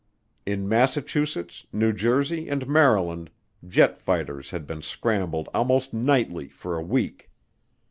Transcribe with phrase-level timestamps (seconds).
[0.47, 3.29] In Massachusetts, New Jersey, and Maryland
[3.63, 7.29] jet fighters had been scrambled almost nightly for a week.